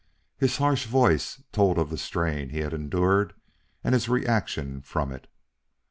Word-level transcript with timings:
His 0.35 0.57
harsh 0.57 0.87
voice 0.87 1.43
told 1.51 1.77
of 1.77 1.91
the 1.91 1.97
strain 1.99 2.49
he 2.49 2.61
had 2.61 2.73
endured 2.73 3.35
and 3.83 3.93
his 3.93 4.09
reaction 4.09 4.81
from 4.81 5.11
it. 5.11 5.27